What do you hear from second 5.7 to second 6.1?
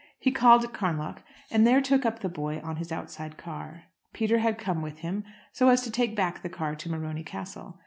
to